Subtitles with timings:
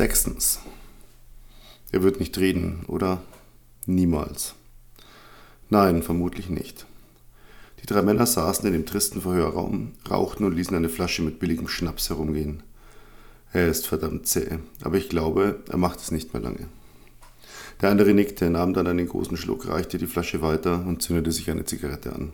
[0.00, 0.60] Sechstens.
[1.92, 3.20] Er wird nicht reden, oder?
[3.84, 4.54] Niemals.
[5.68, 6.86] Nein, vermutlich nicht.
[7.82, 11.68] Die drei Männer saßen in dem tristen Verhörraum, rauchten und ließen eine Flasche mit billigem
[11.68, 12.62] Schnaps herumgehen.
[13.52, 16.66] Er ist verdammt zäh, aber ich glaube, er macht es nicht mehr lange.
[17.82, 21.50] Der andere nickte, nahm dann einen großen Schluck, reichte die Flasche weiter und zündete sich
[21.50, 22.32] eine Zigarette an.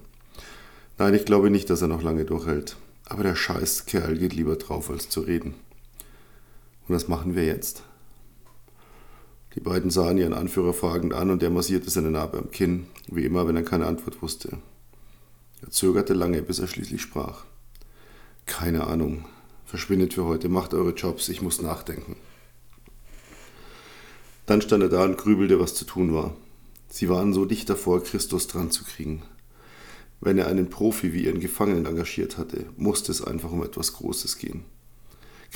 [0.98, 2.76] Nein, ich glaube nicht, dass er noch lange durchhält.
[3.06, 5.56] Aber der Scheißkerl geht lieber drauf, als zu reden.
[6.86, 7.82] Und was machen wir jetzt?
[9.54, 13.24] Die beiden sahen ihren Anführer fragend an und er massierte seine Narbe am Kinn, wie
[13.24, 14.58] immer, wenn er keine Antwort wusste.
[15.62, 17.44] Er zögerte lange, bis er schließlich sprach.
[18.44, 19.24] Keine Ahnung.
[19.64, 22.16] Verschwindet für heute, macht eure Jobs, ich muss nachdenken.
[24.44, 26.36] Dann stand er da und grübelte, was zu tun war.
[26.88, 29.22] Sie waren so dicht davor, Christus dran zu kriegen.
[30.20, 34.38] Wenn er einen Profi wie ihren Gefangenen engagiert hatte, musste es einfach um etwas Großes
[34.38, 34.64] gehen.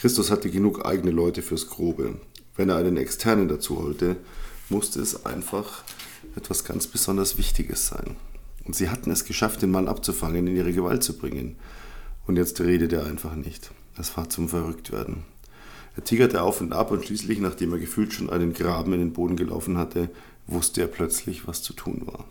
[0.00, 2.14] Christus hatte genug eigene Leute fürs Grobe.
[2.56, 4.16] Wenn er einen Externen dazu holte,
[4.70, 5.84] musste es einfach
[6.36, 8.16] etwas ganz besonders Wichtiges sein.
[8.64, 11.56] Und sie hatten es geschafft, den Mann abzufangen, in ihre Gewalt zu bringen.
[12.26, 13.72] Und jetzt redet er einfach nicht.
[13.94, 15.24] Das war zum Verrücktwerden.
[15.94, 19.12] Er tigerte auf und ab und schließlich, nachdem er gefühlt schon einen Graben in den
[19.12, 20.08] Boden gelaufen hatte,
[20.46, 22.24] wusste er plötzlich, was zu tun war.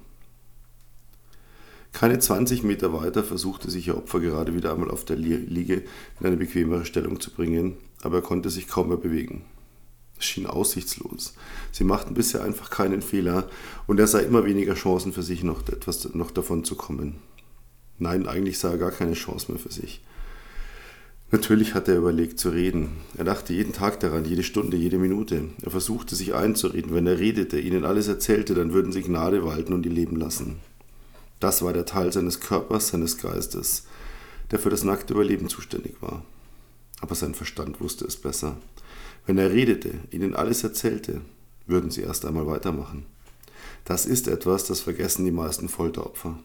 [1.91, 5.83] Keine 20 Meter weiter versuchte sich ihr Opfer gerade wieder einmal auf der Liege
[6.19, 9.43] in eine bequemere Stellung zu bringen, aber er konnte sich kaum mehr bewegen.
[10.17, 11.33] Es schien aussichtslos.
[11.71, 13.49] Sie machten bisher einfach keinen Fehler
[13.87, 17.15] und er sah immer weniger Chancen für sich, noch etwas noch davon zu kommen.
[17.97, 20.01] Nein, eigentlich sah er gar keine Chance mehr für sich.
[21.31, 22.97] Natürlich hatte er überlegt zu reden.
[23.15, 25.43] Er dachte jeden Tag daran, jede Stunde, jede Minute.
[25.61, 29.73] Er versuchte sich einzureden, wenn er redete, ihnen alles erzählte, dann würden sie Gnade walten
[29.73, 30.57] und ihn leben lassen.
[31.39, 33.85] Das war der Teil seines Körpers, seines Geistes,
[34.51, 36.23] der für das nackte Überleben zuständig war.
[37.01, 38.57] Aber sein Verstand wusste es besser.
[39.25, 41.21] Wenn er redete, ihnen alles erzählte,
[41.65, 43.05] würden sie erst einmal weitermachen.
[43.85, 46.39] Das ist etwas, das vergessen die meisten Folteropfer.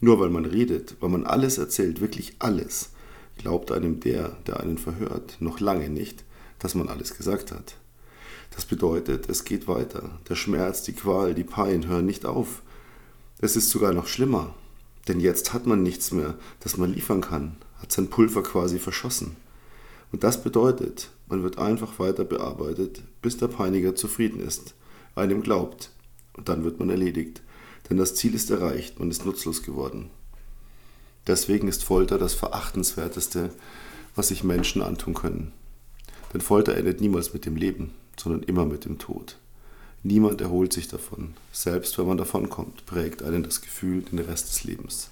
[0.00, 2.90] Nur weil man redet, weil man alles erzählt, wirklich alles,
[3.38, 6.24] glaubt einem der, der einen verhört, noch lange nicht,
[6.58, 7.76] dass man alles gesagt hat.
[8.54, 10.18] Das bedeutet, es geht weiter.
[10.28, 12.62] Der Schmerz, die Qual, die Pein hören nicht auf.
[13.42, 14.54] Es ist sogar noch schlimmer,
[15.08, 19.36] denn jetzt hat man nichts mehr, das man liefern kann, hat sein Pulver quasi verschossen.
[20.12, 24.74] Und das bedeutet, man wird einfach weiter bearbeitet, bis der Peiniger zufrieden ist,
[25.14, 25.90] einem glaubt,
[26.34, 27.40] und dann wird man erledigt,
[27.88, 30.10] denn das Ziel ist erreicht, man ist nutzlos geworden.
[31.26, 33.54] Deswegen ist Folter das Verachtenswerteste,
[34.14, 35.52] was sich Menschen antun können.
[36.34, 39.38] Denn Folter endet niemals mit dem Leben, sondern immer mit dem Tod.
[40.02, 41.34] Niemand erholt sich davon.
[41.52, 45.10] Selbst wenn man davonkommt, prägt einen das Gefühl den Rest des Lebens.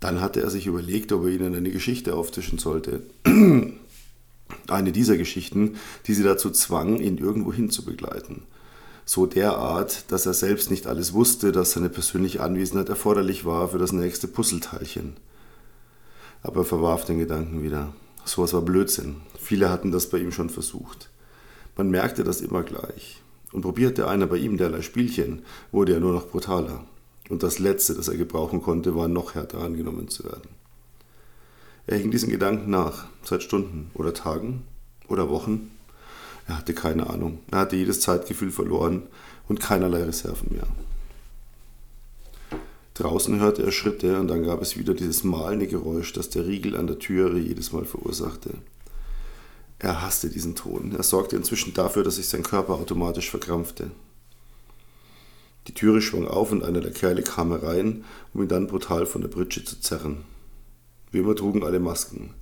[0.00, 3.02] Dann hatte er sich überlegt, ob er ihnen eine Geschichte auftischen sollte.
[4.66, 5.76] Eine dieser Geschichten,
[6.06, 8.44] die sie dazu zwang, ihn irgendwo hin zu begleiten.
[9.04, 13.78] So derart, dass er selbst nicht alles wusste, dass seine persönliche Anwesenheit erforderlich war für
[13.78, 15.16] das nächste Puzzleteilchen.
[16.42, 17.94] Aber er verwarf den Gedanken wieder.
[18.24, 19.16] Sowas war Blödsinn.
[19.38, 21.10] Viele hatten das bei ihm schon versucht.
[21.76, 23.22] Man merkte das immer gleich.
[23.52, 25.42] Und probierte einer bei ihm derlei Spielchen,
[25.72, 26.84] wurde er nur noch brutaler.
[27.28, 30.48] Und das Letzte, das er gebrauchen konnte, war noch härter angenommen zu werden.
[31.86, 34.64] Er hing diesen Gedanken nach, seit Stunden oder Tagen
[35.08, 35.70] oder Wochen.
[36.46, 37.38] Er hatte keine Ahnung.
[37.50, 39.02] Er hatte jedes Zeitgefühl verloren
[39.48, 40.66] und keinerlei Reserven mehr.
[42.94, 46.76] Draußen hörte er Schritte und dann gab es wieder dieses malende Geräusch, das der Riegel
[46.76, 48.50] an der Türe jedes Mal verursachte.
[49.78, 50.94] Er hasste diesen Ton.
[50.96, 53.90] Er sorgte inzwischen dafür, dass sich sein Körper automatisch verkrampfte.
[55.68, 59.20] Die Türe schwang auf und einer der Kerle kam herein, um ihn dann brutal von
[59.20, 60.24] der Britsche zu zerren.
[61.10, 62.34] Wie immer trugen alle Masken.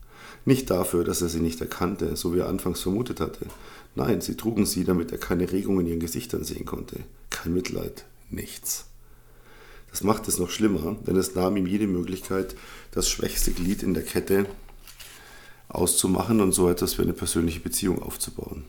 [0.45, 3.47] Nicht dafür, dass er sie nicht erkannte, so wie er anfangs vermutet hatte.
[3.97, 7.01] Nein, sie trugen sie, damit er keine Regung in ihren Gesichtern sehen konnte.
[7.31, 8.87] Kein Mitleid, nichts.
[9.91, 12.55] Das machte es noch schlimmer, denn es nahm ihm jede Möglichkeit,
[12.93, 14.47] das schwächste Glied in der Kette
[15.69, 18.65] auszumachen und so etwas wie eine persönliche Beziehung aufzubauen.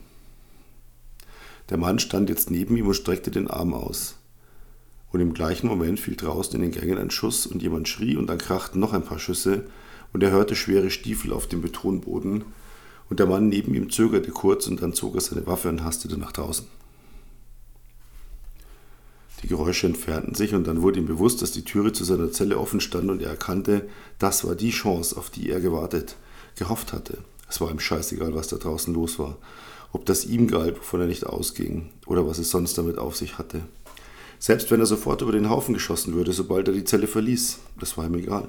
[1.70, 4.16] Der Mann stand jetzt neben ihm und streckte den Arm aus.
[5.10, 8.26] Und im gleichen Moment fiel draußen in den Gängen ein Schuss und jemand schrie und
[8.26, 9.64] dann krachten noch ein paar Schüsse
[10.12, 12.44] und er hörte schwere Stiefel auf dem Betonboden
[13.08, 16.18] und der Mann neben ihm zögerte kurz und dann zog er seine Waffe und hastete
[16.18, 16.66] nach draußen.
[19.42, 22.58] Die Geräusche entfernten sich und dann wurde ihm bewusst, dass die Türe zu seiner Zelle
[22.58, 26.16] offen stand und er erkannte, das war die Chance, auf die er gewartet
[26.58, 27.18] gehofft hatte.
[27.48, 29.38] Es war ihm scheißegal, was da draußen los war.
[29.92, 33.38] Ob das ihm galt, wovon er nicht ausging, oder was es sonst damit auf sich
[33.38, 33.62] hatte.
[34.38, 37.96] Selbst wenn er sofort über den Haufen geschossen würde, sobald er die Zelle verließ, das
[37.96, 38.48] war ihm egal.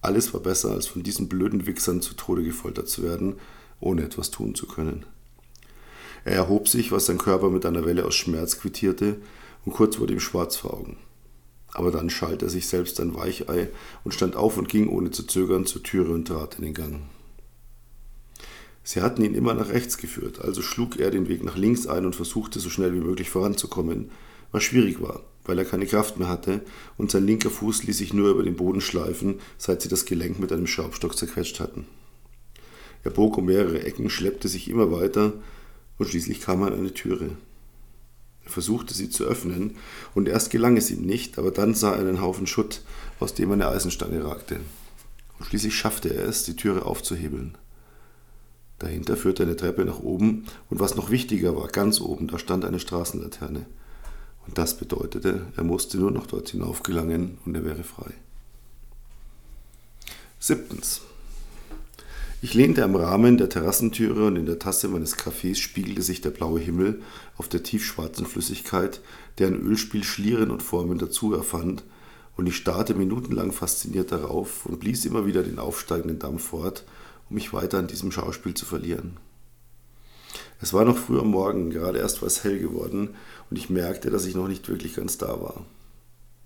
[0.00, 3.34] Alles war besser, als von diesen blöden Wichsern zu Tode gefoltert zu werden,
[3.80, 5.04] ohne etwas tun zu können.
[6.24, 9.16] Er erhob sich, was sein Körper mit einer Welle aus Schmerz quittierte,
[9.64, 10.96] und kurz wurde ihm schwarz vor Augen.
[11.72, 13.68] Aber dann schalt er sich selbst ein Weichei
[14.04, 17.02] und stand auf und ging ohne zu zögern zur Türe und trat in den Gang.
[18.88, 22.06] Sie hatten ihn immer nach rechts geführt, also schlug er den Weg nach links ein
[22.06, 24.12] und versuchte so schnell wie möglich voranzukommen,
[24.52, 26.60] was schwierig war, weil er keine Kraft mehr hatte
[26.96, 30.38] und sein linker Fuß ließ sich nur über den Boden schleifen, seit sie das Gelenk
[30.38, 31.84] mit einem Schraubstock zerquetscht hatten.
[33.02, 35.32] Er bog um mehrere Ecken, schleppte sich immer weiter
[35.98, 37.30] und schließlich kam er an eine Türe.
[38.44, 39.74] Er versuchte sie zu öffnen
[40.14, 42.82] und erst gelang es ihm nicht, aber dann sah er einen Haufen Schutt,
[43.18, 44.60] aus dem eine Eisenstange ragte.
[45.40, 47.58] Und schließlich schaffte er es, die Türe aufzuhebeln.
[48.78, 52.64] Dahinter führte eine Treppe nach oben und was noch wichtiger war, ganz oben, da stand
[52.64, 53.64] eine Straßenlaterne.
[54.46, 58.12] Und das bedeutete, er musste nur noch dort hinauf gelangen und er wäre frei.
[60.38, 61.00] Siebtens.
[62.42, 66.30] Ich lehnte am Rahmen der Terrassentüre und in der Tasse meines Kaffees spiegelte sich der
[66.30, 67.00] blaue Himmel
[67.38, 69.00] auf der tiefschwarzen Flüssigkeit,
[69.38, 71.82] deren Ölspiel Schlieren und Formen dazu erfand,
[72.36, 76.84] und ich starrte minutenlang fasziniert darauf und blies immer wieder den aufsteigenden Dampf fort,
[77.28, 79.16] um mich weiter an diesem Schauspiel zu verlieren.
[80.60, 83.14] Es war noch früh am Morgen, gerade erst war es hell geworden,
[83.50, 85.66] und ich merkte, dass ich noch nicht wirklich ganz da war.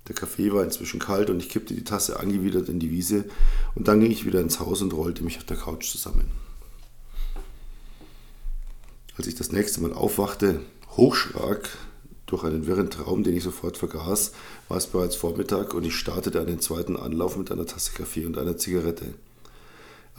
[0.09, 3.27] Der Kaffee war inzwischen kalt und ich kippte die Tasse angewidert in die Wiese
[3.77, 6.27] und dann ging ich wieder ins Haus und rollte mich auf der Couch zusammen.
[9.17, 10.61] Als ich das nächste Mal aufwachte,
[10.97, 11.69] hochschrak
[12.27, 14.33] durch einen wirren Traum, den ich sofort vergaß,
[14.69, 18.39] war es bereits Vormittag und ich startete einen zweiten Anlauf mit einer Tasse Kaffee und
[18.39, 19.15] einer Zigarette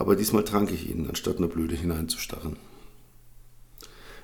[0.02, 2.56] aber diesmal trank ich ihn, anstatt nur blöde hineinzustarren.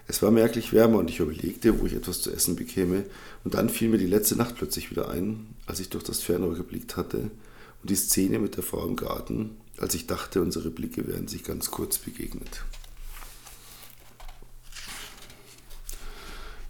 [0.08, 3.04] Es war merklich wärmer und ich überlegte, wo ich etwas zu essen bekäme,
[3.44, 6.56] und dann fiel mir die letzte Nacht plötzlich wieder ein, als ich durch das Fernrohr
[6.56, 7.30] geblickt hatte,
[7.80, 11.44] und die Szene mit der Frau im Garten, als ich dachte, unsere Blicke wären sich
[11.44, 12.64] ganz kurz begegnet.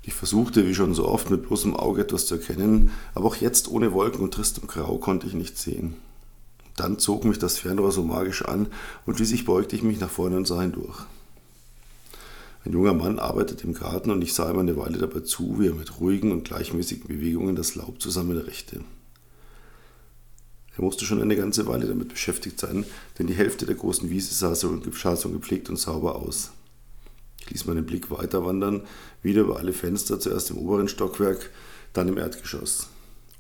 [0.02, 3.68] Ich versuchte, wie schon so oft, mit bloßem Auge etwas zu erkennen, aber auch jetzt
[3.68, 5.96] ohne Wolken und tristem Grau konnte ich nichts sehen.
[6.78, 8.68] Dann zog mich das Fernrohr so magisch an
[9.04, 11.06] und schließlich beugte ich mich nach vorne und sah hindurch.
[12.64, 15.66] Ein junger Mann arbeitete im Garten und ich sah ihm eine Weile dabei zu, wie
[15.66, 18.82] er mit ruhigen und gleichmäßigen Bewegungen das Laub zusammenrechte.
[20.76, 22.84] Er musste schon eine ganze Weile damit beschäftigt sein,
[23.18, 24.70] denn die Hälfte der großen Wiese sah so,
[25.30, 26.52] gepflegt und sauber aus.
[27.40, 28.82] Ich ließ meinen Blick weiter wandern,
[29.20, 31.50] wieder über alle Fenster, zuerst im oberen Stockwerk,
[31.92, 32.88] dann im Erdgeschoss.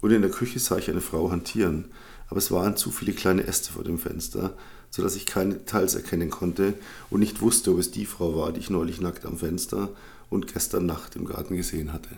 [0.00, 1.84] Und in der Küche sah ich eine Frau hantieren,
[2.28, 4.54] aber es waren zu viele kleine Äste vor dem Fenster,
[4.90, 6.74] so dass ich keine Details erkennen konnte
[7.10, 9.90] und nicht wusste, ob es die Frau war, die ich neulich nackt am Fenster
[10.30, 12.10] und gestern Nacht im Garten gesehen hatte.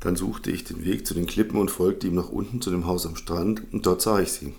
[0.00, 2.86] Dann suchte ich den Weg zu den Klippen und folgte ihm nach unten zu dem
[2.86, 4.54] Haus am Strand und dort sah ich sie.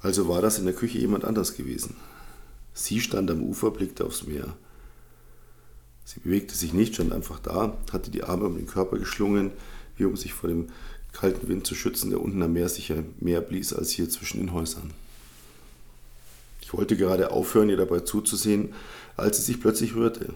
[0.00, 1.96] Also war das in der Küche jemand anders gewesen.
[2.74, 4.56] Sie stand am Ufer, blickte aufs Meer.
[6.04, 9.52] Sie bewegte sich nicht, stand einfach da, hatte die Arme um den Körper geschlungen,
[9.96, 10.68] wie um sich vor dem
[11.12, 14.52] kalten Wind zu schützen, der unten am Meer sicher mehr blies als hier zwischen den
[14.52, 14.92] Häusern.
[16.60, 18.72] Ich wollte gerade aufhören, ihr dabei zuzusehen,
[19.16, 20.32] als sie sich plötzlich rührte.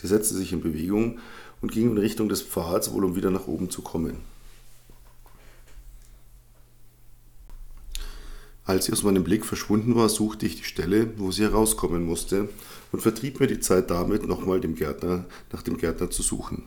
[0.00, 1.18] Sie setzte sich in Bewegung
[1.60, 4.18] und ging in Richtung des Pfads, wohl um wieder nach oben zu kommen.
[8.64, 12.48] Als sie aus meinem Blick verschwunden war, suchte ich die Stelle, wo sie herauskommen musste,
[12.92, 16.62] und vertrieb mir die Zeit damit, nochmal dem Gärtner, nach dem Gärtner zu suchen.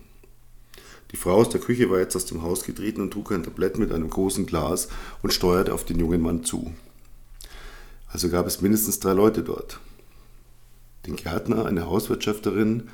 [1.13, 3.77] Die Frau aus der Küche war jetzt aus dem Haus getreten und trug ein Tablett
[3.77, 4.89] mit einem großen Glas
[5.21, 6.73] und steuerte auf den jungen Mann zu.
[8.07, 9.79] Also gab es mindestens drei Leute dort.
[11.05, 12.89] Den Gärtner, eine Hauswirtschafterin,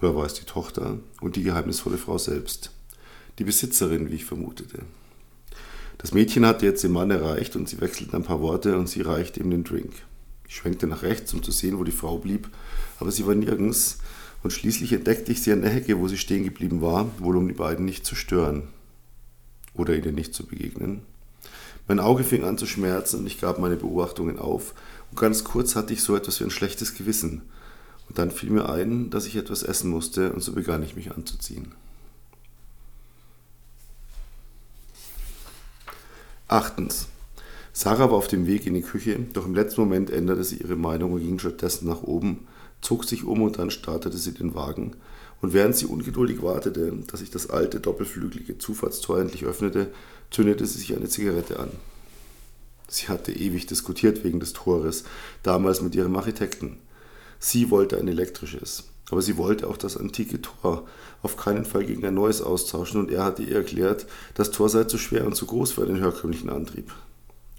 [0.00, 2.70] oder war es die Tochter, und die geheimnisvolle Frau selbst.
[3.38, 4.80] Die Besitzerin, wie ich vermutete.
[5.98, 9.02] Das Mädchen hatte jetzt den Mann erreicht und sie wechselten ein paar Worte und sie
[9.02, 9.92] reichte ihm den Drink.
[10.46, 12.48] Ich schwenkte nach rechts, um zu sehen, wo die Frau blieb,
[13.00, 13.98] aber sie war nirgends
[14.46, 17.48] und schließlich entdeckte ich sie an der Hecke, wo sie stehen geblieben war, wohl um
[17.48, 18.68] die beiden nicht zu stören
[19.74, 21.02] oder ihnen nicht zu begegnen.
[21.88, 24.72] Mein Auge fing an zu schmerzen und ich gab meine Beobachtungen auf
[25.10, 27.42] und ganz kurz hatte ich so etwas wie ein schlechtes Gewissen.
[28.08, 31.10] Und dann fiel mir ein, dass ich etwas essen musste und so begann ich mich
[31.10, 31.72] anzuziehen.
[36.46, 37.08] Achtens.
[37.72, 40.76] Sarah war auf dem Weg in die Küche, doch im letzten Moment änderte sie ihre
[40.76, 42.46] Meinung und ging stattdessen nach oben
[42.80, 44.96] zog sich um und dann startete sie den Wagen.
[45.40, 49.88] Und während sie ungeduldig wartete, dass sich das alte, doppelflügelige Zufahrtstor endlich öffnete,
[50.30, 51.70] zündete sie sich eine Zigarette an.
[52.88, 55.04] Sie hatte ewig diskutiert wegen des Tores,
[55.42, 56.78] damals mit ihrem Architekten.
[57.38, 60.86] Sie wollte ein elektrisches, aber sie wollte auch das antike Tor
[61.22, 64.84] auf keinen Fall gegen ein neues austauschen und er hatte ihr erklärt, das Tor sei
[64.84, 66.92] zu schwer und zu groß für einen herkömmlichen Antrieb.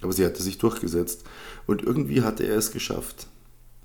[0.01, 1.24] Aber sie hatte sich durchgesetzt
[1.65, 3.27] und irgendwie hatte er es geschafft.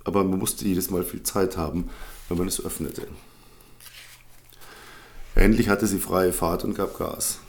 [0.03, 1.89] Aber man musste jedes Mal viel Zeit haben,
[2.29, 3.07] wenn man es öffnete.
[5.35, 7.39] Endlich hatte sie freie Fahrt und gab Gas.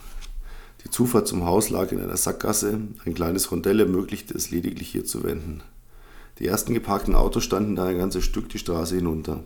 [0.83, 5.05] Die Zufahrt zum Haus lag in einer Sackgasse, ein kleines Rondell ermöglichte es lediglich hier
[5.05, 5.61] zu wenden.
[6.39, 9.43] Die ersten geparkten Autos standen da ein ganzes Stück die Straße hinunter.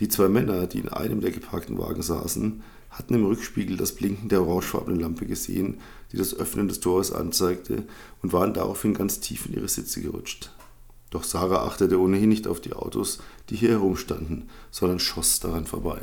[0.00, 4.28] Die zwei Männer, die in einem der geparkten Wagen saßen, hatten im Rückspiegel das Blinken
[4.28, 5.80] der orangefarbenen Lampe gesehen,
[6.12, 7.84] die das Öffnen des Tores anzeigte,
[8.22, 10.50] und waren daraufhin ganz tief in ihre Sitze gerutscht.
[11.16, 15.96] Doch Sarah achtete ohnehin nicht auf die Autos, die hier herumstanden, sondern schoss daran vorbei.